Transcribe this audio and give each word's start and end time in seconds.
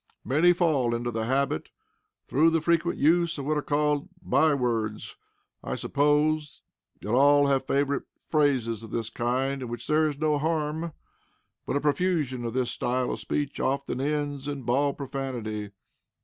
Many 0.25 0.51
fall 0.51 0.95
into 0.95 1.11
this 1.11 1.27
habit 1.27 1.69
through 2.25 2.49
the 2.49 2.59
frequent 2.59 2.97
use 2.97 3.37
of 3.37 3.45
what 3.45 3.55
are 3.55 3.61
called 3.61 4.09
by 4.19 4.55
words. 4.55 5.15
I 5.63 5.75
suppose 5.75 6.63
that 7.01 7.11
all 7.13 7.45
have 7.45 7.67
favorite 7.67 8.05
phrases 8.27 8.81
of 8.83 8.89
this 8.89 9.11
kind 9.11 9.61
in 9.61 9.67
which 9.67 9.85
there 9.85 10.07
is 10.09 10.17
no 10.17 10.39
harm; 10.39 10.93
but 11.67 11.75
a 11.75 11.79
profusion 11.81 12.43
of 12.45 12.53
this 12.53 12.71
style 12.71 13.11
of 13.11 13.19
speech 13.19 13.59
often 13.59 14.01
ends 14.01 14.47
in 14.47 14.63
bald 14.63 14.97
profanity. 14.97 15.69